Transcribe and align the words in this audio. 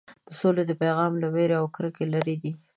د 0.27 0.29
سولې 0.39 0.63
پیغام 0.81 1.11
له 1.21 1.27
وېرې 1.33 1.55
او 1.61 1.65
کرکې 1.75 2.05
لرې 2.13 2.35
دی. 2.41 2.51